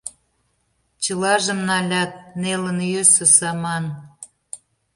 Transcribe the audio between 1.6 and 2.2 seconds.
налят!!!—